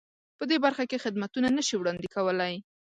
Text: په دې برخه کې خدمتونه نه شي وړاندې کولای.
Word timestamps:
په 0.37 0.43
دې 0.49 0.57
برخه 0.65 0.83
کې 0.89 1.03
خدمتونه 1.05 1.47
نه 1.57 1.63
شي 1.67 1.75
وړاندې 1.77 2.07
کولای. 2.15 2.53